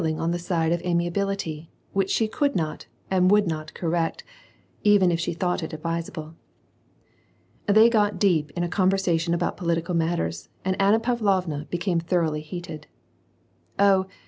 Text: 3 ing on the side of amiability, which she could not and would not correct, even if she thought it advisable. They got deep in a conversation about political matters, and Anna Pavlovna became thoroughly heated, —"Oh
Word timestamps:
3 0.01 0.09
ing 0.09 0.19
on 0.19 0.31
the 0.31 0.39
side 0.39 0.71
of 0.71 0.81
amiability, 0.83 1.69
which 1.93 2.09
she 2.09 2.27
could 2.27 2.55
not 2.55 2.87
and 3.11 3.29
would 3.29 3.45
not 3.45 3.71
correct, 3.75 4.23
even 4.83 5.11
if 5.11 5.19
she 5.19 5.31
thought 5.31 5.61
it 5.61 5.73
advisable. 5.73 6.33
They 7.67 7.87
got 7.87 8.17
deep 8.17 8.49
in 8.55 8.63
a 8.63 8.67
conversation 8.67 9.35
about 9.35 9.57
political 9.57 9.93
matters, 9.93 10.49
and 10.65 10.75
Anna 10.81 10.99
Pavlovna 10.99 11.67
became 11.69 11.99
thoroughly 11.99 12.41
heated, 12.41 12.87
—"Oh 13.79 14.07